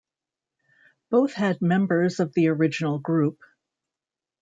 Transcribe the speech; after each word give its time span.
Both 1.11 1.33
had 1.33 1.61
members 1.61 2.19
of 2.19 2.33
the 2.33 2.47
original 2.47 2.97
group. 2.97 3.37